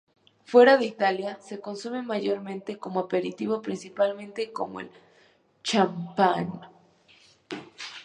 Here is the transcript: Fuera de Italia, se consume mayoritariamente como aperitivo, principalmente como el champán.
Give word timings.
Fuera 0.45 0.77
de 0.77 0.85
Italia, 0.87 1.37
se 1.41 1.59
consume 1.61 2.01
mayoritariamente 2.01 2.79
como 2.79 3.01
aperitivo, 3.01 3.61
principalmente 3.61 4.51
como 4.51 4.79
el 4.79 4.89
champán. 5.61 6.59